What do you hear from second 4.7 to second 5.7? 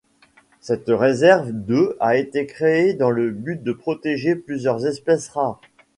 espèces rares.